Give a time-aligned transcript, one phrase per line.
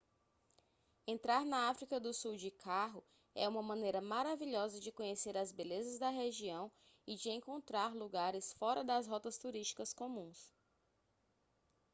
[1.05, 3.03] entrar na áfrica do sul de carro
[3.35, 6.71] é uma maneira maravilhosa de conhecer as belezas da região
[7.05, 10.51] e de encontrar lugares fora das rotas turísticas comuns